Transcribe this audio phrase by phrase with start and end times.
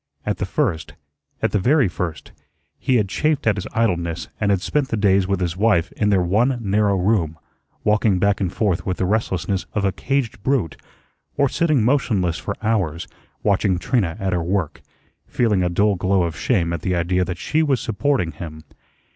[0.25, 0.95] At the first
[1.43, 2.31] at the very first
[2.79, 6.09] he had chafed at his idleness and had spent the days with his wife in
[6.09, 7.37] their one narrow room,
[7.83, 10.75] walking back and forth with the restlessness of a caged brute,
[11.37, 13.07] or sitting motionless for hours,
[13.43, 14.81] watching Trina at her work,
[15.27, 18.63] feeling a dull glow of shame at the idea that she was supporting him.